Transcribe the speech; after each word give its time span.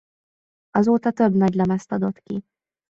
Azóta 0.69 1.11
több 1.11 1.33
nagylemezt 1.35 1.91
adott 1.91 2.19
ki. 2.19 2.43